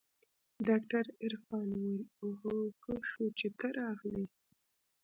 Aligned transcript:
ډاکتر 0.67 1.03
عرفان 1.23 1.65
وويل 1.73 2.03
اوهو 2.23 2.55
ښه 2.81 2.93
شو 3.09 3.25
چې 3.39 3.47
ته 3.59 3.67
راغلې. 3.79 4.25